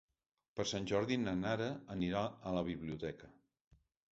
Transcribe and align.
Per 0.59 0.63
Sant 0.69 0.87
Jordi 0.91 1.17
na 1.25 1.35
Nara 1.41 1.67
anirà 1.97 2.25
a 2.25 2.55
la 2.59 2.65
biblioteca. 2.71 3.31